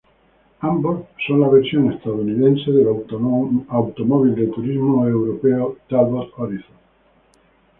[0.61, 6.75] Ambos son la versión estadounidense del automóvil de turismo europeo Talbot Horizon.